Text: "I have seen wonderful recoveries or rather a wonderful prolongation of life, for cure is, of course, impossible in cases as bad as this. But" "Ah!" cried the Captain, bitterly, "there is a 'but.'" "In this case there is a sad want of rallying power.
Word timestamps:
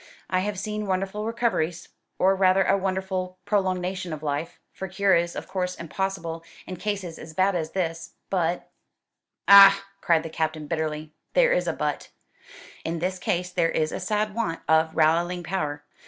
"I 0.31 0.39
have 0.39 0.57
seen 0.57 0.87
wonderful 0.87 1.27
recoveries 1.27 1.89
or 2.17 2.35
rather 2.35 2.63
a 2.63 2.75
wonderful 2.75 3.37
prolongation 3.45 4.11
of 4.13 4.23
life, 4.23 4.59
for 4.73 4.87
cure 4.87 5.13
is, 5.15 5.35
of 5.35 5.47
course, 5.47 5.75
impossible 5.75 6.43
in 6.65 6.77
cases 6.77 7.19
as 7.19 7.35
bad 7.35 7.53
as 7.53 7.73
this. 7.73 8.15
But" 8.31 8.71
"Ah!" 9.47 9.83
cried 10.01 10.23
the 10.23 10.29
Captain, 10.31 10.65
bitterly, 10.65 11.13
"there 11.33 11.51
is 11.53 11.67
a 11.67 11.73
'but.'" 11.73 12.09
"In 12.83 12.97
this 12.97 13.19
case 13.19 13.51
there 13.51 13.69
is 13.69 13.91
a 13.91 13.99
sad 13.99 14.33
want 14.33 14.61
of 14.67 14.95
rallying 14.95 15.43
power. 15.43 15.83